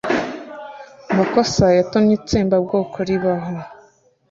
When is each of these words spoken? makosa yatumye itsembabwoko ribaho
makosa 1.17 1.63
yatumye 1.77 2.13
itsembabwoko 2.19 2.97
ribaho 3.07 3.53